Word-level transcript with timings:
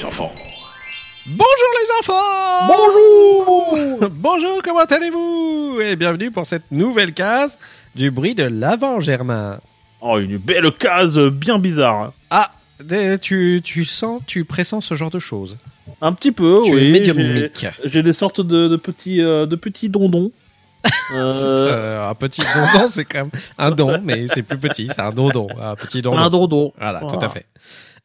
Les 0.00 0.06
enfants. 0.06 0.32
Bonjour 1.26 1.72
les 1.78 1.88
enfants 2.00 2.66
Bonjour 2.68 4.10
Bonjour, 4.10 4.62
comment 4.62 4.84
allez-vous? 4.84 5.80
Et 5.82 5.96
bienvenue 5.96 6.30
pour 6.30 6.46
cette 6.46 6.70
nouvelle 6.70 7.12
case 7.12 7.58
du 7.94 8.10
bruit 8.10 8.34
de 8.34 8.44
l'avant, 8.44 9.00
Germain. 9.00 9.60
Oh, 10.00 10.18
une 10.18 10.38
belle 10.38 10.70
case 10.72 11.18
bien 11.18 11.58
bizarre. 11.58 12.12
Ah, 12.30 12.50
tu, 13.20 13.60
tu 13.62 13.84
sens, 13.84 14.22
tu 14.26 14.44
pressens 14.44 14.80
ce 14.80 14.94
genre 14.94 15.10
de 15.10 15.18
choses? 15.18 15.58
Un 16.00 16.14
petit 16.14 16.32
peu, 16.32 16.62
Tu 16.64 16.74
oui. 16.74 16.90
médiumnique. 16.92 17.66
J'ai 17.84 18.02
des 18.02 18.14
sortes 18.14 18.40
de, 18.40 18.68
de 18.68 18.76
petits, 18.76 19.20
euh, 19.20 19.44
de 19.44 19.56
petits 19.56 19.88
dondons. 19.90 20.30
Euh, 21.12 21.34
euh, 21.42 22.08
un 22.08 22.14
petit 22.14 22.40
dondon, 22.54 22.86
c'est 22.86 23.04
quand 23.04 23.22
même 23.22 23.30
un 23.58 23.72
don, 23.72 24.00
mais 24.02 24.28
c'est 24.28 24.44
plus 24.44 24.58
petit, 24.58 24.86
c'est 24.86 25.00
un 25.00 25.10
dondon, 25.10 25.48
un 25.60 25.74
petit 25.74 25.98
c'est 25.98 26.02
dondon. 26.02 26.18
un 26.18 26.30
dondon. 26.30 26.72
Voilà, 26.78 27.00
tout 27.00 27.18
à 27.20 27.28
fait. 27.28 27.46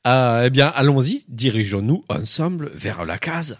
Euh, 0.06 0.44
eh 0.46 0.50
bien, 0.52 0.68
allons-y, 0.68 1.24
dirigeons-nous 1.30 2.06
ensemble 2.10 2.70
vers 2.74 3.06
la 3.06 3.18
case. 3.18 3.58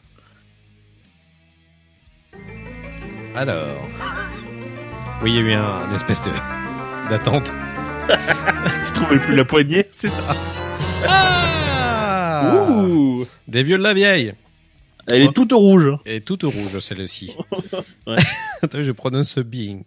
Alors, 3.34 3.88
oui, 5.24 5.32
il 5.32 5.36
y 5.36 5.38
a 5.38 5.42
eu 5.42 5.54
un, 5.54 5.90
un 5.90 5.96
espèce 5.96 6.22
de 6.22 6.32
d'attente. 7.10 7.52
Je 8.10 8.94
trouvais 8.94 9.20
plus 9.20 9.36
la 9.36 9.46
poignée. 9.46 9.86
C'est 9.92 10.10
ça. 10.10 10.24
Ah 11.08 12.66
Ouh 12.70 13.26
Des 13.48 13.64
vieux 13.64 13.78
de 13.78 13.84
la 13.84 13.94
vieille. 13.94 14.34
Elle 15.12 15.24
est 15.24 15.34
toute 15.34 15.52
rouge. 15.52 15.92
Et 16.06 16.22
toute 16.22 16.44
rouge, 16.44 16.80
celle-ci. 16.80 17.36
Ouais. 18.08 18.16
Attends, 18.62 18.82
je 18.82 18.92
prononce 18.92 19.30
ce 19.30 19.40
being. 19.40 19.84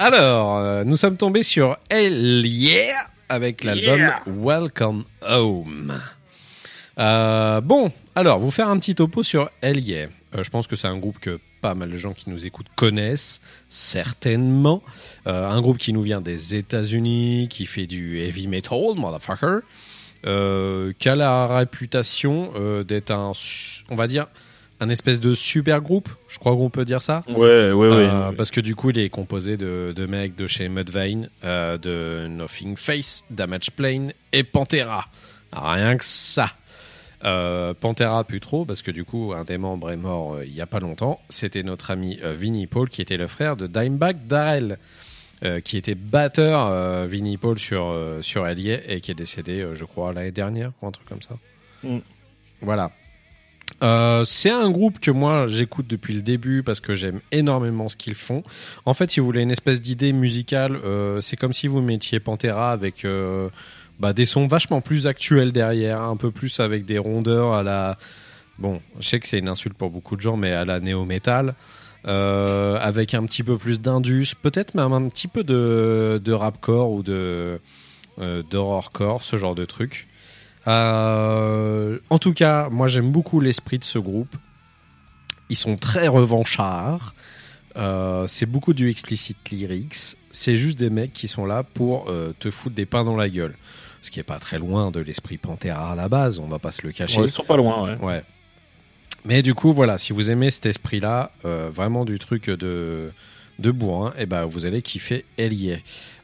Alors, 0.00 0.56
euh, 0.56 0.82
nous 0.84 0.96
sommes 0.96 1.16
tombés 1.16 1.44
sur 1.44 1.76
Yeah 1.90 2.96
avec 3.30 3.64
l'album 3.64 3.98
Yeah. 3.98 4.22
Welcome 4.26 5.04
Home. 5.22 5.98
Euh, 6.98 7.60
bon, 7.60 7.92
alors, 8.14 8.38
vous 8.38 8.50
faire 8.50 8.68
un 8.68 8.78
petit 8.78 8.94
topo 8.94 9.22
sur 9.22 9.50
Yeah. 9.62 10.08
Euh, 10.34 10.42
je 10.42 10.50
pense 10.50 10.66
que 10.66 10.76
c'est 10.76 10.88
un 10.88 10.98
groupe 10.98 11.18
que 11.20 11.38
pas 11.62 11.74
mal 11.74 11.90
de 11.90 11.96
gens 11.96 12.12
qui 12.12 12.28
nous 12.28 12.46
écoutent 12.46 12.70
connaissent, 12.74 13.40
certainement. 13.68 14.82
Euh, 15.26 15.48
un 15.48 15.60
groupe 15.60 15.78
qui 15.78 15.92
nous 15.92 16.02
vient 16.02 16.20
des 16.20 16.56
États-Unis, 16.56 17.48
qui 17.48 17.66
fait 17.66 17.86
du 17.86 18.18
heavy 18.18 18.48
metal, 18.48 18.94
motherfucker. 18.96 19.60
Qui 20.22 21.08
a 21.08 21.16
la 21.16 21.46
réputation 21.46 22.52
d'être 22.82 23.10
un, 23.10 23.32
on 23.88 23.94
va 23.94 24.06
dire, 24.06 24.26
un 24.80 24.88
espèce 24.88 25.20
de 25.20 25.34
super 25.34 25.80
groupe. 25.82 26.08
Je 26.28 26.38
crois 26.38 26.56
qu'on 26.56 26.70
peut 26.70 26.84
dire 26.84 27.02
ça. 27.02 27.22
Ouais, 27.28 27.70
ouais, 27.70 27.72
ouais. 27.72 27.94
Euh, 27.96 28.32
parce 28.32 28.50
que 28.50 28.60
du 28.60 28.74
coup, 28.74 28.90
il 28.90 28.98
est 28.98 29.10
composé 29.10 29.56
de, 29.56 29.92
de 29.94 30.06
mecs 30.06 30.34
de 30.34 30.46
chez 30.46 30.68
Mudvayne, 30.68 31.28
euh, 31.44 31.76
de 31.76 32.26
Nothing 32.28 32.76
Face, 32.76 33.24
Damage 33.30 33.70
Plane 33.72 34.12
et 34.32 34.42
Pantera. 34.42 35.06
Rien 35.52 35.96
que 35.96 36.04
ça. 36.04 36.54
Euh, 37.22 37.74
Pantera 37.74 38.24
plus 38.24 38.40
trop 38.40 38.64
parce 38.64 38.80
que 38.80 38.90
du 38.90 39.04
coup 39.04 39.34
un 39.36 39.44
des 39.44 39.58
membres 39.58 39.90
est 39.90 39.98
mort 39.98 40.42
il 40.42 40.54
y 40.54 40.62
a 40.62 40.66
pas 40.66 40.80
longtemps. 40.80 41.20
C'était 41.28 41.62
notre 41.62 41.90
ami 41.90 42.18
Vinnie 42.22 42.66
Paul 42.66 42.88
qui 42.88 43.02
était 43.02 43.18
le 43.18 43.26
frère 43.26 43.56
de 43.56 43.66
Dimebag 43.66 44.26
Darrell, 44.26 44.78
qui 45.62 45.76
était 45.76 45.94
batteur 45.94 47.06
Vinnie 47.06 47.36
Paul 47.36 47.58
sur 47.58 47.94
sur 48.22 48.44
Allier 48.44 48.80
et 48.88 49.02
qui 49.02 49.10
est 49.10 49.14
décédé, 49.14 49.68
je 49.74 49.84
crois 49.84 50.14
l'année 50.14 50.30
dernière 50.30 50.72
ou 50.80 50.86
un 50.86 50.92
truc 50.92 51.06
comme 51.06 51.20
ça. 51.20 51.34
Mm. 51.82 51.98
Voilà. 52.62 52.90
Euh, 53.82 54.24
c'est 54.24 54.50
un 54.50 54.70
groupe 54.70 55.00
que 55.00 55.10
moi 55.10 55.46
j'écoute 55.46 55.86
depuis 55.86 56.14
le 56.14 56.22
début 56.22 56.62
parce 56.62 56.80
que 56.80 56.94
j'aime 56.94 57.20
énormément 57.32 57.88
ce 57.88 57.96
qu'ils 57.96 58.14
font. 58.14 58.42
En 58.84 58.94
fait, 58.94 59.10
si 59.10 59.20
vous 59.20 59.26
voulez 59.26 59.42
une 59.42 59.50
espèce 59.50 59.80
d'idée 59.80 60.12
musicale, 60.12 60.76
euh, 60.84 61.20
c'est 61.20 61.36
comme 61.36 61.52
si 61.52 61.66
vous 61.66 61.80
mettiez 61.80 62.20
Pantera 62.20 62.72
avec 62.72 63.04
euh, 63.04 63.48
bah, 63.98 64.12
des 64.12 64.26
sons 64.26 64.46
vachement 64.46 64.80
plus 64.80 65.06
actuels 65.06 65.52
derrière, 65.52 66.02
un 66.02 66.16
peu 66.16 66.30
plus 66.30 66.60
avec 66.60 66.84
des 66.84 66.98
rondeurs 66.98 67.54
à 67.54 67.62
la. 67.62 67.98
Bon, 68.58 68.80
je 68.98 69.08
sais 69.08 69.20
que 69.20 69.26
c'est 69.26 69.38
une 69.38 69.48
insulte 69.48 69.74
pour 69.74 69.90
beaucoup 69.90 70.16
de 70.16 70.20
gens, 70.20 70.36
mais 70.36 70.52
à 70.52 70.64
la 70.64 70.80
néo-metal. 70.80 71.54
Avec 72.04 73.14
un 73.14 73.24
petit 73.24 73.42
peu 73.42 73.56
plus 73.58 73.80
d'indus, 73.80 74.34
peut-être 74.40 74.74
même 74.74 74.92
un 74.92 75.08
petit 75.08 75.28
peu 75.28 75.44
de, 75.44 76.32
rapcore 76.32 76.90
ou 76.90 77.02
de 77.02 77.60
d'horrorcore, 78.50 79.22
ce 79.22 79.36
genre 79.36 79.54
de 79.54 79.64
truc. 79.64 80.08
Euh, 80.66 81.98
en 82.10 82.18
tout 82.18 82.32
cas, 82.32 82.68
moi 82.70 82.88
j'aime 82.88 83.10
beaucoup 83.10 83.40
l'esprit 83.40 83.78
de 83.78 83.84
ce 83.84 83.98
groupe. 83.98 84.34
Ils 85.48 85.56
sont 85.56 85.76
très 85.76 86.08
revanchards. 86.08 87.14
Euh, 87.76 88.26
c'est 88.26 88.46
beaucoup 88.46 88.72
du 88.72 88.90
explicit 88.90 89.36
lyrics. 89.50 90.16
C'est 90.30 90.56
juste 90.56 90.78
des 90.78 90.90
mecs 90.90 91.12
qui 91.12 91.28
sont 91.28 91.44
là 91.44 91.62
pour 91.62 92.08
euh, 92.08 92.32
te 92.38 92.50
foutre 92.50 92.74
des 92.74 92.86
pains 92.86 93.04
dans 93.04 93.16
la 93.16 93.28
gueule. 93.28 93.54
Ce 94.02 94.10
qui 94.10 94.20
est 94.20 94.24
pas 94.24 94.38
très 94.38 94.58
loin 94.58 94.90
de 94.90 95.00
l'esprit 95.00 95.36
Pantera 95.36 95.92
à 95.92 95.94
la 95.94 96.08
base, 96.08 96.38
on 96.38 96.46
va 96.46 96.58
pas 96.58 96.72
se 96.72 96.86
le 96.86 96.92
cacher. 96.92 97.20
Ouais, 97.20 97.26
ils 97.26 97.32
sont 97.32 97.44
pas 97.44 97.56
loin, 97.56 97.84
ouais. 97.84 97.98
Ouais. 97.98 98.24
Mais 99.24 99.42
du 99.42 99.54
coup, 99.54 99.72
voilà, 99.72 99.98
si 99.98 100.14
vous 100.14 100.30
aimez 100.30 100.48
cet 100.48 100.64
esprit-là, 100.64 101.32
vraiment 101.44 102.06
du 102.06 102.18
truc 102.18 102.48
de, 102.48 103.12
de 103.60 103.70
bourrin, 103.70 104.12
et 104.18 104.26
ben 104.26 104.44
vous 104.46 104.66
allez 104.66 104.82
kiffer 104.82 105.24
Elie. 105.38 105.76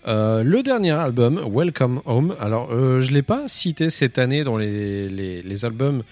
Euh, 0.06 0.42
le 0.42 0.62
dernier 0.62 0.92
album, 0.92 1.41
Welcome 1.52 2.00
Home, 2.06 2.34
alors 2.41 2.69
euh, 2.70 3.00
je 3.00 3.12
l'ai 3.12 3.22
pas 3.22 3.48
cité 3.48 3.91
cette 3.91 4.19
année 4.19 4.44
dans 4.44 4.56
les, 4.56 5.08
les, 5.08 5.64
albums 5.64 6.02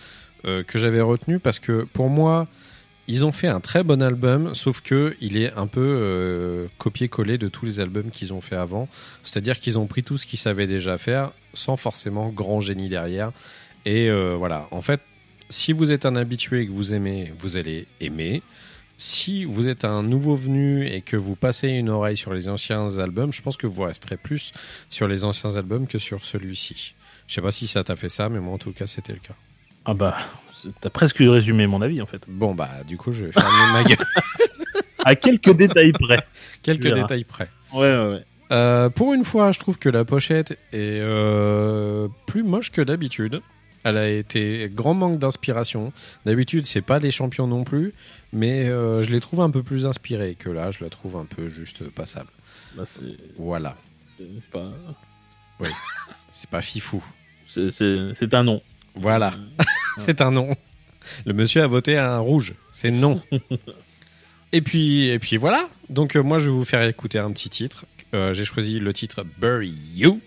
euh, 0.47 0.63
que 0.63 0.79
j'avais 0.79 1.01
retenus 1.01 1.41
parce 1.43 1.59
que 1.59 1.87
pour 1.93 2.09
moi, 2.09 2.49
ils 3.07 3.25
ont 3.25 3.33
fait 3.33 3.49
un 3.49 3.61
très 3.61 3.85
bon 3.85 4.03
album, 4.03 4.55
sauf 4.55 4.81
que 4.81 5.15
il 5.21 5.37
est 5.37 5.53
un 5.53 5.67
peu 5.67 6.67
copié-collé 6.79 7.37
de 7.37 7.49
tous 7.49 7.67
les 7.67 7.79
albums 7.79 8.11
qu'ils 8.11 8.33
ont 8.33 8.41
fait 8.41 8.57
avant. 8.57 8.89
C'est-à-dire 9.23 9.61
qu'ils 9.61 9.79
ont 9.79 9.87
pris 9.87 10.03
tout 10.03 10.17
ce 10.17 10.25
qu'ils 10.25 10.39
savaient 10.39 10.67
déjà 10.67 10.97
faire, 10.97 11.33
sans 11.53 11.77
forcément 11.77 12.31
grand 12.31 12.61
génie 12.61 12.89
derrière. 12.89 13.31
Et 13.85 14.11
voilà, 14.39 14.69
en 14.71 14.81
fait, 14.81 15.03
si 15.51 15.75
vous 15.75 15.91
êtes 15.91 16.07
un 16.07 16.17
habitué 16.17 16.63
et 16.63 16.67
que 16.67 16.73
vous 16.73 16.95
aimez, 16.95 17.31
vous 17.39 17.59
allez 17.59 17.87
aimer. 18.01 18.43
Si 18.97 19.45
vous 19.45 19.67
êtes 19.67 19.85
un 19.85 20.03
nouveau 20.03 20.37
venu 20.37 20.87
et 20.87 21.01
que 21.01 21.17
vous 21.17 21.35
passez 21.35 21.69
une 21.69 21.89
oreille 21.89 22.17
sur 22.17 22.33
les 22.33 22.49
anciens 22.49 22.99
albums, 22.99 23.33
je 23.33 23.43
pense 23.43 23.57
que 23.57 23.67
vous 23.67 23.83
resterez 23.83 24.17
plus 24.17 24.53
sur 24.89 25.09
les 25.09 25.25
anciens 25.25 25.57
albums 25.57 25.87
que 25.87 25.99
sur 25.99 26.25
celui-ci. 26.25 26.95
Je 27.27 27.35
sais 27.35 27.43
pas 27.43 27.51
si 27.51 27.67
ça 27.67 27.83
t'a 27.83 27.97
fait 27.97 28.09
ça, 28.09 28.29
mais 28.29 28.39
moi 28.39 28.55
en 28.55 28.59
tout 28.59 28.73
cas 28.73 28.87
c'était 28.87 29.13
le 29.13 29.19
cas. 29.19 29.35
Ah 29.85 29.95
bah, 29.95 30.17
t'as 30.81 30.91
presque 30.91 31.19
résumé 31.19 31.67
mon 31.67 31.83
avis 31.83 32.01
en 32.01 32.07
fait. 32.07 32.23
Bon 32.29 32.55
bah 32.55 32.71
du 32.87 32.97
coup 32.97 33.13
je 33.13 33.27
vais 33.27 33.33
fermer 33.33 33.73
ma 33.73 33.85
gueule. 33.85 33.99
À 35.05 35.15
quelques 35.17 35.53
détails 35.53 35.93
près. 35.93 36.27
Quelques 36.63 36.93
détails 36.93 37.25
près. 37.25 37.49
Ouais, 37.75 37.95
ouais, 37.95 38.11
ouais. 38.13 38.25
Euh, 38.53 38.89
pour 38.91 39.13
une 39.13 39.25
fois, 39.25 39.53
je 39.53 39.59
trouve 39.59 39.79
que 39.79 39.89
la 39.89 40.05
pochette 40.05 40.53
est 40.73 41.01
euh, 41.01 42.09
plus 42.27 42.43
moche 42.43 42.71
que 42.71 42.81
d'habitude. 42.81 43.43
Elle 43.85 43.97
a 43.99 44.09
été 44.09 44.71
grand 44.73 44.95
manque 44.95 45.19
d'inspiration. 45.19 45.93
D'habitude, 46.27 46.67
c'est 46.67 46.81
pas 46.83 47.01
des 47.01 47.11
champions 47.11 47.47
non 47.47 47.65
plus, 47.65 47.93
mais 48.33 48.69
euh, 48.69 49.03
je 49.03 49.11
les 49.13 49.21
trouve 49.21 49.41
un 49.43 49.51
peu 49.51 49.63
plus 49.63 49.87
inspirés 49.87 50.35
que 50.39 50.49
là. 50.51 50.71
Je 50.71 50.83
la 50.83 50.91
trouve 50.91 51.17
un 51.17 51.27
peu 51.27 51.49
juste 51.49 51.89
passable. 51.91 52.31
Bah, 52.77 52.85
Voilà, 53.39 53.77
c'est 54.19 54.51
pas. 54.51 54.73
c'est 56.33 56.51
pas 56.51 56.63
fifou. 56.63 57.05
C'est- 57.47 58.35
un 58.35 58.43
nom. 58.43 58.63
Voilà, 58.97 59.35
c'est 59.99 60.21
un 60.21 60.31
non. 60.31 60.57
Le 61.27 61.35
monsieur 61.35 61.63
a 61.63 61.67
voté 61.67 61.99
un 61.99 62.19
rouge, 62.19 62.55
c'est 62.73 62.91
non. 62.91 63.21
et 64.53 64.63
puis, 64.63 65.09
et 65.09 65.19
puis 65.19 65.37
voilà. 65.37 65.69
Donc 65.91 66.17
euh, 66.17 66.23
moi, 66.23 66.39
je 66.39 66.47
vais 66.49 66.55
vous 66.57 66.65
faire 66.65 66.83
écouter 66.83 67.19
un 67.19 67.31
petit 67.33 67.51
titre. 67.51 67.85
Euh, 68.15 68.33
j'ai 68.33 68.45
choisi 68.45 68.79
le 68.79 68.93
titre 68.95 69.25
Bury 69.39 69.75
You 69.95 70.21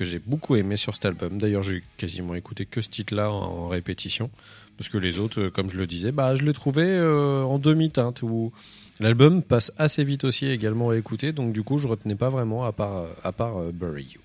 que 0.00 0.06
j'ai 0.06 0.18
beaucoup 0.18 0.56
aimé 0.56 0.78
sur 0.78 0.94
cet 0.94 1.04
album. 1.04 1.36
D'ailleurs, 1.36 1.62
j'ai 1.62 1.82
quasiment 1.98 2.34
écouté 2.34 2.64
que 2.64 2.80
ce 2.80 2.88
titre-là 2.88 3.30
en, 3.30 3.68
répétition 3.68 4.30
parce 4.78 4.88
que 4.88 4.96
les 4.96 5.18
autres, 5.18 5.42
euh, 5.42 5.50
comme 5.50 5.68
je 5.68 5.76
le 5.76 5.86
disais, 5.86 6.10
bah 6.10 6.34
je 6.34 6.42
l'ai 6.42 6.54
trouvé 6.54 6.84
euh, 6.84 7.42
en 7.42 7.58
demi-teinte 7.58 8.22
où 8.22 8.50
l'album 8.98 9.42
passe 9.42 9.74
assez 9.76 10.02
vite 10.02 10.24
aussi 10.24 10.46
également 10.46 10.88
à 10.88 10.96
écouter. 10.96 11.32
Donc 11.32 11.52
du 11.52 11.62
coup, 11.62 11.76
je 11.76 11.86
retenais 11.86 12.14
pas 12.14 12.30
vraiment 12.30 12.64
à 12.64 12.72
part 12.72 12.96
euh, 12.96 13.12
à 13.22 13.32
part 13.32 13.58
euh, 13.58 13.72
Bury 13.74 14.04
You. 14.04 14.20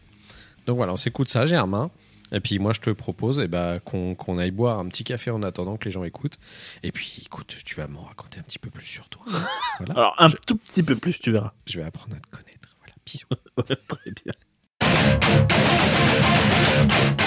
Donc 0.65 0.77
voilà, 0.77 0.93
on 0.93 0.97
s'écoute 0.97 1.27
ça, 1.27 1.45
Germain. 1.45 1.91
Et 2.31 2.39
puis 2.39 2.57
moi, 2.57 2.71
je 2.71 2.79
te 2.79 2.89
propose 2.89 3.41
eh 3.41 3.49
ben, 3.49 3.81
qu'on 3.81 4.15
qu'on 4.15 4.37
aille 4.37 4.51
boire 4.51 4.79
un 4.79 4.87
petit 4.87 5.03
café 5.03 5.29
en 5.29 5.43
attendant 5.43 5.75
que 5.75 5.83
les 5.83 5.91
gens 5.91 6.05
écoutent. 6.05 6.39
Et 6.83 6.93
puis, 6.93 7.23
écoute, 7.25 7.57
tu 7.65 7.75
vas 7.75 7.87
m'en 7.87 8.03
raconter 8.03 8.39
un 8.39 8.43
petit 8.43 8.59
peu 8.59 8.69
plus 8.69 8.85
sur 8.85 9.09
toi. 9.09 9.25
Voilà. 9.77 9.93
Alors, 9.95 10.15
un 10.19 10.29
je, 10.29 10.37
tout 10.47 10.55
petit 10.55 10.83
peu 10.83 10.95
plus, 10.95 11.19
tu 11.19 11.31
verras. 11.33 11.51
je 11.65 11.79
vais 11.79 11.85
apprendre 11.85 12.15
à 12.15 12.19
te 12.21 12.29
connaître. 12.29 12.69
Voilà, 12.79 12.93
bisous. 13.05 13.27
Très 13.89 14.11
bien. 14.23 15.44
Música 16.87 17.25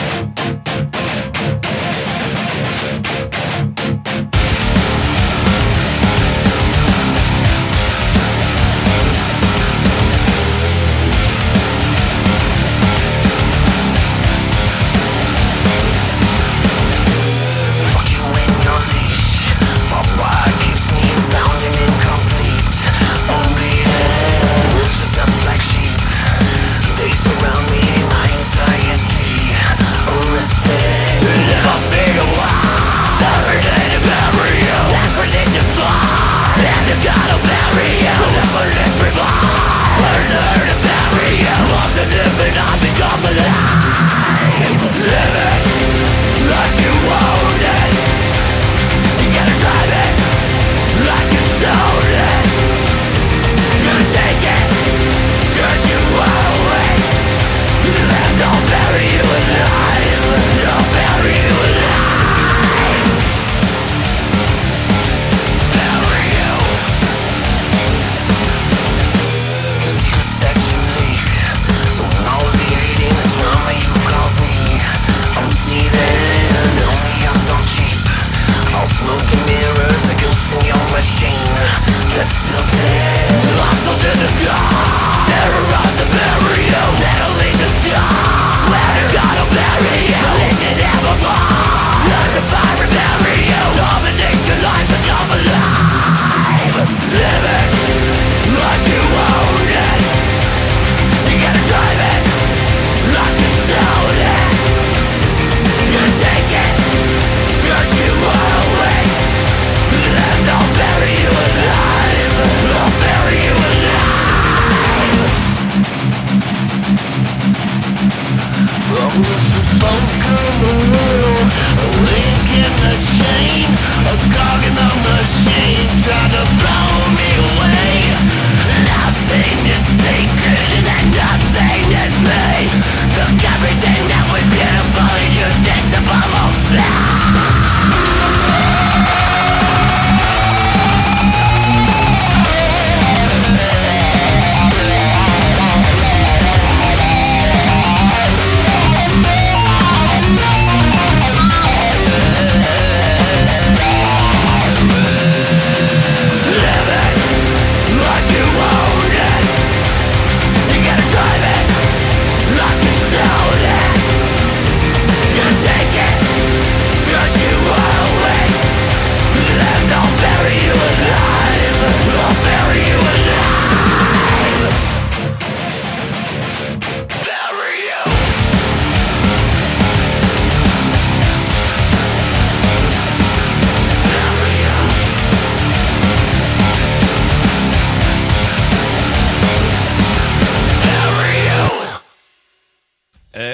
Welcome 119.88 120.77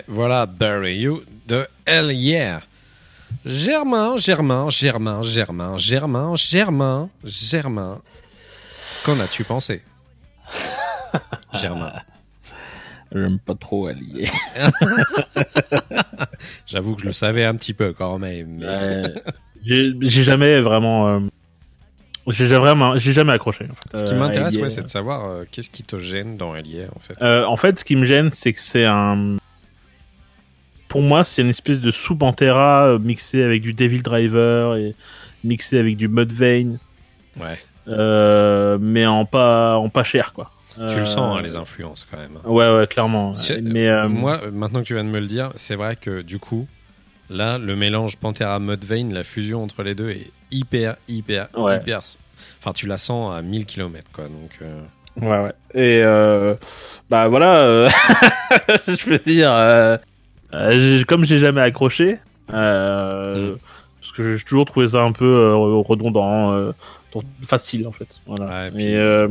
voilà, 0.09 0.47
Bury 0.47 0.97
You 0.99 1.23
de 1.47 1.67
Hell 1.87 2.13
Yeah. 2.13 2.61
Germain, 3.45 4.17
Germain, 4.17 4.71
Germain, 4.71 5.23
Germain, 5.23 5.77
Germain, 5.77 6.35
Germain, 6.37 7.11
Germain. 7.25 8.01
Qu'en 9.05 9.19
as-tu 9.21 9.45
pensé? 9.45 9.83
Germain. 11.53 11.93
J'aime 13.13 13.39
pas 13.39 13.55
trop 13.55 13.87
allier. 13.87 14.29
J'avoue 16.67 16.95
que 16.97 17.03
je 17.03 17.07
le 17.07 17.13
savais 17.13 17.45
un 17.45 17.55
petit 17.55 17.75
peu 17.75 17.93
quand 17.93 18.19
même. 18.19 18.59
mais- 18.61 19.15
j'ai 19.65 19.93
j'ai 20.03 20.25
jamais 20.25 20.61
vraiment. 20.61 21.09
euh, 21.09 21.21
j'ai 22.29 22.49
jamais, 22.49 22.99
jamais 22.99 23.33
accroché. 23.33 23.67
en 23.71 23.75
fait, 23.75 23.99
Ce 23.99 24.05
qui 24.05 24.15
euh, 24.15 24.19
m'intéresse, 24.19 24.55
Allier. 24.55 24.63
ouais, 24.63 24.71
c'est 24.71 24.83
de 24.83 24.89
savoir 24.89 25.29
euh, 25.31 25.45
qu'est-ce 25.51 25.71
qui 25.71 25.83
te 25.83 25.99
gêne 25.99 26.37
dans 26.37 26.55
Yeah, 26.57 26.89
en 26.95 26.99
fait? 26.99 27.15
Euh, 27.23 27.45
en 27.45 27.57
fait, 27.57 27.79
ce 27.79 27.85
qui 27.85 27.97
me 27.97 28.05
gêne, 28.05 28.31
c'est 28.31 28.53
que 28.53 28.61
c'est 28.61 28.85
un. 28.87 29.37
Pour 30.95 31.03
moi, 31.03 31.25
c'est 31.25 31.43
une 31.43 31.49
espèce 31.51 31.81
de 31.81 31.91
sous 31.91 32.15
Pantera 32.15 32.87
euh, 32.87 32.99
mixé 33.01 33.43
avec 33.43 33.63
du 33.63 33.73
Devil 33.75 34.01
Driver 34.01 34.77
et 34.77 34.95
mixé 35.43 35.77
avec 35.81 35.97
du 35.97 36.07
Mudvayne, 36.07 36.79
Ouais. 37.41 37.59
euh, 37.89 38.79
mais 38.81 39.05
en 39.05 39.25
pas 39.25 39.75
en 39.77 39.89
pas 39.89 40.05
cher 40.05 40.33
quoi. 40.33 40.53
Tu 40.77 41.01
le 41.01 41.05
sens, 41.05 41.35
Euh, 41.35 41.39
hein, 41.41 41.43
les 41.43 41.57
influences, 41.57 42.07
quand 42.09 42.17
même. 42.17 42.39
Ouais, 42.45 42.73
ouais, 42.77 42.87
clairement. 42.87 43.33
Mais 43.61 43.89
euh, 43.89 44.07
Moi, 44.09 44.41
euh, 44.45 44.51
maintenant 44.53 44.83
que 44.83 44.87
tu 44.87 44.95
viens 44.95 45.03
de 45.03 45.09
me 45.09 45.19
le 45.19 45.27
dire, 45.27 45.51
c'est 45.57 45.75
vrai 45.75 45.97
que 45.97 46.23
du 46.23 46.39
coup, 46.39 46.69
là, 47.29 47.59
le 47.59 47.75
mélange 47.75 48.17
Pantera 48.17 48.61
Mudvayne, 48.61 49.13
la 49.13 49.25
fusion 49.25 49.65
entre 49.65 49.83
les 49.83 49.97
deux 49.97 50.11
est 50.11 50.31
hyper, 50.53 50.95
hyper, 51.09 51.49
Ouais. 51.57 51.79
hyper. 51.79 52.03
Enfin, 52.61 52.73
tu 52.73 52.87
la 52.87 52.99
sens 52.99 53.35
à 53.37 53.43
1000 53.43 53.67
km, 53.67 54.09
quoi. 54.13 54.27
Donc, 54.27 54.59
euh, 54.63 54.81
Ouais, 55.21 55.43
ouais. 55.45 55.53
Et 55.75 56.03
euh, 56.05 56.55
bah 57.11 57.27
voilà, 57.27 57.59
euh, 57.63 57.89
je 58.89 59.11
veux 59.11 59.19
dire, 59.19 59.51
euh, 59.53 59.97
euh, 59.97 59.99
comme 61.07 61.25
j'ai 61.25 61.39
jamais 61.39 61.61
accroché, 61.61 62.19
euh, 62.53 63.53
Mm. 63.55 63.59
parce 64.01 64.13
que 64.13 64.37
j'ai 64.37 64.45
toujours 64.45 64.65
trouvé 64.65 64.89
ça 64.89 65.03
un 65.03 65.13
peu 65.13 65.25
euh, 65.25 65.55
redondant, 65.83 66.53
euh, 66.53 66.73
facile 67.43 67.87
en 67.87 67.93
fait. 67.93 68.19
Voilà. 68.27 68.47
Ouais, 68.47 68.69
et 68.69 68.71
puis, 68.73 68.85
Et 68.85 68.97
euh, 68.97 69.29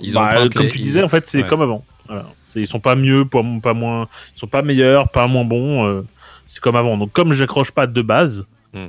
ils 0.00 0.16
ont 0.16 0.20
bah, 0.20 0.48
comme 0.54 0.68
tu 0.68 0.78
ils- 0.78 0.82
disais, 0.82 1.02
en 1.02 1.08
fait, 1.08 1.26
c'est 1.26 1.42
ouais. 1.42 1.48
comme 1.48 1.62
avant. 1.62 1.84
Voilà. 2.06 2.26
Ils 2.56 2.66
sont 2.68 2.78
pas 2.80 2.94
mieux, 2.94 3.24
pas, 3.24 3.42
pas 3.62 3.74
moins, 3.74 4.06
ils 4.36 4.38
sont 4.38 4.46
pas 4.46 4.62
meilleurs, 4.62 5.08
pas 5.10 5.26
moins 5.26 5.44
bons. 5.44 5.84
euh, 5.86 6.02
c'est 6.46 6.60
comme 6.60 6.76
avant. 6.76 6.96
Donc 6.96 7.10
comme 7.12 7.32
j'accroche 7.32 7.70
pas 7.72 7.86
de 7.86 8.02
base, 8.02 8.44
Mm. 8.72 8.86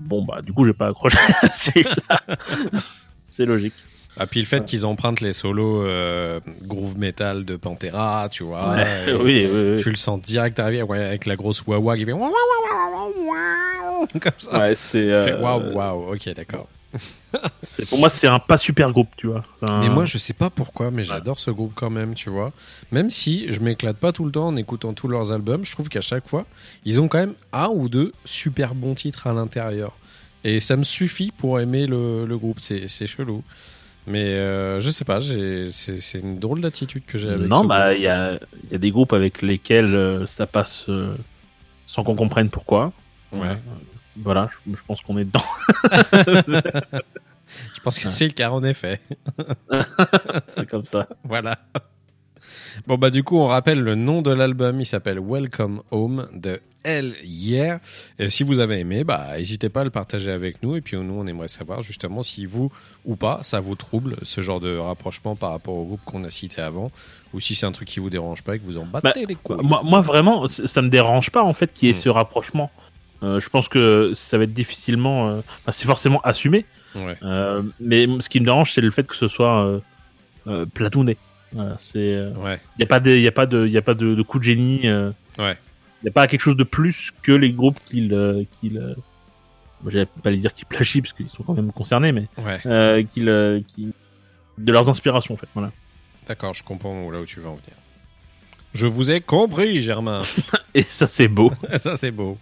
bon 0.00 0.24
bah 0.24 0.40
du 0.42 0.52
coup 0.52 0.64
j'ai 0.64 0.72
pas 0.72 0.88
accroché 0.88 1.16
c'est 3.30 3.46
logique. 3.46 3.74
Ah, 4.18 4.26
puis 4.26 4.40
le 4.40 4.46
fait 4.46 4.64
qu'ils 4.64 4.84
empruntent 4.84 5.20
les 5.20 5.32
solos 5.32 5.82
euh, 5.82 6.40
groove 6.62 6.98
metal 6.98 7.44
de 7.44 7.56
Pantera, 7.56 8.28
tu 8.30 8.42
vois. 8.44 8.70
Ouais, 8.70 9.10
et 9.10 9.12
oui, 9.14 9.48
oui, 9.52 9.72
oui. 9.76 9.82
Tu 9.82 9.90
le 9.90 9.96
sens 9.96 10.20
direct 10.20 10.58
arriver 10.58 10.82
ouais, 10.82 11.04
avec 11.04 11.26
la 11.26 11.36
grosse 11.36 11.64
wah 11.66 11.96
qui 11.96 12.04
fait 12.04 12.12
wah, 12.12 12.20
wah, 12.20 12.30
wah, 12.30 12.90
wah, 12.92 13.08
wah, 13.08 14.00
wah, 14.00 14.06
comme 14.20 14.32
ça. 14.38 14.58
Ouais, 14.58 14.74
c'est. 14.74 15.12
Euh, 15.12 15.40
waouh, 15.40 15.72
waouh, 15.72 16.14
ok, 16.14 16.34
d'accord. 16.34 16.68
Pour 17.90 17.98
moi, 17.98 18.08
c'est 18.08 18.26
un 18.26 18.38
pas 18.38 18.56
super 18.56 18.90
groupe, 18.92 19.10
tu 19.16 19.26
vois. 19.26 19.44
Un- 19.62 19.80
Mais 19.80 19.88
moi, 19.90 20.06
je 20.06 20.16
sais 20.16 20.32
pas 20.32 20.48
pourquoi, 20.48 20.90
mais 20.90 21.04
j'adore 21.04 21.38
ce 21.38 21.50
groupe 21.50 21.72
quand 21.74 21.90
même, 21.90 22.14
tu 22.14 22.30
vois. 22.30 22.52
Même 22.90 23.10
si 23.10 23.52
je 23.52 23.60
m'éclate 23.60 23.98
pas 23.98 24.12
tout 24.12 24.24
le 24.24 24.30
temps 24.32 24.46
en 24.48 24.56
écoutant 24.56 24.94
tous 24.94 25.08
leurs 25.08 25.30
albums, 25.32 25.64
je 25.64 25.72
trouve 25.72 25.88
qu'à 25.90 26.00
chaque 26.00 26.26
fois, 26.26 26.46
ils 26.86 26.98
ont 27.00 27.08
quand 27.08 27.18
même 27.18 27.34
un 27.52 27.68
ou 27.68 27.88
deux 27.90 28.12
super 28.24 28.74
bons 28.74 28.94
titres 28.94 29.26
à 29.26 29.32
l'intérieur. 29.34 29.92
Et 30.44 30.60
ça 30.60 30.76
me 30.76 30.84
suffit 30.84 31.30
pour 31.36 31.60
aimer 31.60 31.86
le, 31.86 32.24
le 32.24 32.38
groupe, 32.38 32.60
c'est 32.60 32.88
chelou. 33.06 33.42
Mais 34.08 34.24
euh, 34.24 34.80
je 34.80 34.90
sais 34.90 35.04
pas, 35.04 35.20
c'est 35.20 36.18
une 36.18 36.38
drôle 36.38 36.62
d'attitude 36.62 37.04
que 37.04 37.18
j'ai 37.18 37.28
avec 37.28 37.46
Non, 37.46 37.64
bah, 37.64 37.92
il 37.94 38.00
y 38.00 38.06
a, 38.06 38.38
il 38.64 38.72
y 38.72 38.74
a 38.74 38.78
des 38.78 38.90
groupes 38.90 39.12
avec 39.12 39.42
lesquels 39.42 39.94
euh, 39.94 40.26
ça 40.26 40.46
passe 40.46 40.86
euh, 40.88 41.14
sans 41.86 42.04
qu'on 42.04 42.16
comprenne 42.16 42.48
pourquoi. 42.48 42.92
Ouais. 43.32 43.58
Voilà, 44.16 44.48
je, 44.50 44.72
je 44.72 44.82
pense 44.86 45.02
qu'on 45.02 45.18
est 45.18 45.24
dedans. 45.24 45.44
Je 47.74 47.80
pense 47.80 47.98
que 47.98 48.10
c'est 48.10 48.26
le 48.26 48.32
cas 48.32 48.50
en 48.50 48.62
effet. 48.62 49.00
c'est 50.48 50.68
comme 50.68 50.84
ça. 50.84 51.08
Voilà. 51.24 51.58
Bon 52.86 52.96
bah 52.96 53.10
du 53.10 53.22
coup 53.22 53.38
on 53.38 53.46
rappelle 53.46 53.80
le 53.80 53.94
nom 53.94 54.22
de 54.22 54.30
l'album, 54.32 54.80
il 54.80 54.86
s'appelle 54.86 55.18
Welcome 55.20 55.82
Home 55.90 56.28
de 56.32 56.60
Hell 56.84 57.14
Yeah. 57.24 57.80
Et 58.18 58.30
si 58.30 58.44
vous 58.44 58.60
avez 58.60 58.78
aimé, 58.80 59.04
bah 59.04 59.36
n'hésitez 59.36 59.68
pas 59.68 59.80
à 59.80 59.84
le 59.84 59.90
partager 59.90 60.30
avec 60.30 60.62
nous 60.62 60.76
et 60.76 60.80
puis 60.80 60.96
nous 60.96 61.14
on 61.14 61.26
aimerait 61.26 61.48
savoir 61.48 61.82
justement 61.82 62.22
si 62.22 62.46
vous 62.46 62.70
ou 63.04 63.16
pas 63.16 63.40
ça 63.42 63.60
vous 63.60 63.74
trouble 63.74 64.16
ce 64.22 64.40
genre 64.40 64.60
de 64.60 64.76
rapprochement 64.76 65.34
par 65.36 65.50
rapport 65.50 65.74
au 65.74 65.84
groupe 65.84 66.00
qu'on 66.04 66.24
a 66.24 66.30
cité 66.30 66.60
avant 66.62 66.90
ou 67.34 67.40
si 67.40 67.54
c'est 67.54 67.66
un 67.66 67.72
truc 67.72 67.88
qui 67.88 68.00
vous 68.00 68.10
dérange 68.10 68.42
pas 68.42 68.56
et 68.56 68.58
que 68.58 68.64
vous 68.64 68.78
en 68.78 68.84
battez 68.86 69.08
Bah, 69.20 69.26
les 69.28 69.34
couilles. 69.34 69.56
Moi, 69.62 69.82
moi, 69.84 70.00
vraiment, 70.00 70.48
ça 70.48 70.80
me 70.80 70.88
dérange 70.88 71.30
pas 71.30 71.42
en 71.42 71.52
fait 71.52 71.72
qu'il 71.72 71.88
y 71.88 71.90
ait 71.90 71.94
Mm. 71.94 72.00
ce 72.02 72.08
rapprochement. 72.08 72.70
Euh, 73.24 73.40
je 73.40 73.48
pense 73.48 73.68
que 73.68 74.12
ça 74.14 74.38
va 74.38 74.44
être 74.44 74.54
difficilement. 74.54 75.28
euh, 75.28 75.40
enfin, 75.40 75.72
c'est 75.72 75.86
forcément 75.86 76.20
assumé. 76.22 76.64
Ouais. 76.94 77.16
Euh, 77.24 77.62
mais 77.80 78.06
ce 78.20 78.28
qui 78.28 78.38
me 78.40 78.44
dérange, 78.44 78.72
c'est 78.72 78.80
le 78.80 78.90
fait 78.92 79.04
que 79.06 79.16
ce 79.16 79.26
soit 79.28 79.80
platooné. 80.72 81.18
Voilà, 81.52 81.76
c'est. 81.78 81.98
euh, 82.14 82.32
Ouais. 82.34 82.60
Il 82.76 82.78
n'y 82.80 82.84
a 82.84 82.86
pas 82.86 83.00
de, 83.00 83.10
y 83.16 83.26
a 83.26 83.32
pas 83.32 83.46
de, 83.46 83.66
y 83.66 83.76
a 83.78 83.82
pas 83.82 83.94
de, 83.94 84.14
de 84.14 84.22
coup 84.22 84.38
de 84.38 84.44
génie. 84.44 84.82
euh, 84.84 85.10
Ouais. 85.38 85.56
Il 86.02 86.04
n'y 86.04 86.08
a 86.10 86.12
pas 86.12 86.26
quelque 86.26 86.40
chose 86.42 86.56
de 86.56 86.64
plus 86.64 87.10
que 87.22 87.32
les 87.32 87.52
groupes 87.52 87.80
qu'ils, 87.84 88.12
euh, 88.12 88.44
moi, 89.82 89.90
j'allais 89.92 90.06
pas 90.22 90.30
les 90.30 90.36
dire 90.38 90.52
qu'ils 90.52 90.66
plagient 90.66 91.00
parce 91.00 91.12
qu'ils 91.12 91.28
sont 91.30 91.42
quand 91.42 91.54
même 91.54 91.72
concernés, 91.72 92.12
mais 92.12 92.26
Ouais. 92.38 92.60
euh, 92.66 93.02
qu'ils, 93.02 93.24
de 94.58 94.72
leurs 94.72 94.88
inspirations 94.88 95.34
en 95.34 95.36
fait. 95.36 95.48
Voilà. 95.54 95.70
D'accord, 96.26 96.54
je 96.54 96.62
comprends 96.62 97.10
là 97.10 97.20
où 97.20 97.24
tu 97.26 97.40
veux 97.40 97.46
en 97.48 97.54
venir. 97.54 97.76
Je 98.74 98.86
vous 98.86 99.10
ai 99.10 99.20
compris, 99.20 99.80
Germain. 99.80 100.22
Et 100.74 100.82
ça 100.82 101.06
c'est 101.06 101.28
beau. 101.28 101.52
Ça, 101.78 101.96
c'est 101.96 102.10
beau. 102.10 102.36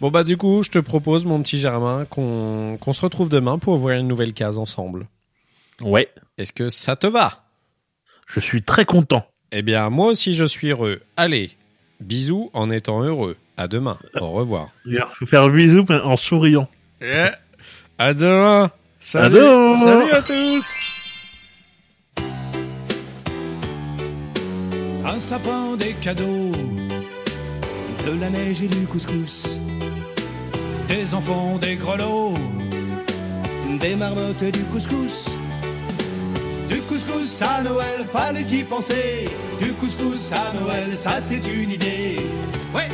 Bon, 0.00 0.10
bah, 0.10 0.24
du 0.24 0.36
coup, 0.36 0.62
je 0.64 0.70
te 0.70 0.78
propose, 0.80 1.24
mon 1.24 1.40
petit 1.42 1.58
Germain, 1.58 2.04
qu'on 2.10 2.76
qu'on 2.80 2.92
se 2.92 3.00
retrouve 3.00 3.28
demain 3.28 3.58
pour 3.58 3.74
ouvrir 3.74 3.98
une 4.00 4.08
nouvelle 4.08 4.32
case 4.34 4.58
ensemble. 4.58 5.06
Ouais. 5.80 6.08
Est-ce 6.38 6.52
que 6.52 6.68
ça 6.68 6.96
te 6.96 7.06
va? 7.06 7.41
Je 8.26 8.40
suis 8.40 8.62
très 8.62 8.84
content. 8.84 9.26
Eh 9.52 9.62
bien, 9.62 9.90
moi 9.90 10.08
aussi, 10.08 10.34
je 10.34 10.44
suis 10.44 10.68
heureux. 10.68 11.00
Allez, 11.16 11.50
bisous 12.00 12.50
en 12.54 12.70
étant 12.70 13.02
heureux. 13.02 13.36
À 13.56 13.68
demain. 13.68 13.98
Au 14.18 14.30
revoir. 14.30 14.68
Je 14.86 14.96
vais 14.96 15.26
faire 15.26 15.42
un 15.42 15.48
bisou 15.50 15.84
en 15.90 16.16
souriant. 16.16 16.68
Eh, 17.02 17.26
à 17.98 18.14
demain. 18.14 18.70
Salut. 18.98 19.34
demain. 19.34 19.72
Salut 19.78 20.12
à 20.12 20.22
tous. 20.22 20.74
Un 25.04 25.20
sapin, 25.20 25.76
des 25.76 25.92
cadeaux, 25.94 26.52
de 28.06 28.20
la 28.20 28.30
neige 28.30 28.62
et 28.62 28.68
du 28.68 28.86
couscous, 28.86 29.58
des 30.88 31.12
enfants, 31.12 31.58
des 31.58 31.76
grelots, 31.76 32.34
des 33.80 33.96
marmottes 33.96 34.42
et 34.42 34.52
du 34.52 34.62
couscous. 34.64 35.36
Couscous 36.88 37.42
à 37.42 37.62
Noël, 37.62 38.06
fallait 38.12 38.42
y 38.42 38.62
penser. 38.64 39.26
Du 39.60 39.72
couscous 39.72 40.32
à 40.32 40.52
Noël, 40.58 40.96
ça 40.96 41.20
c'est 41.20 41.46
une 41.46 41.70
idée. 41.70 42.16
Ouais, 42.74 42.88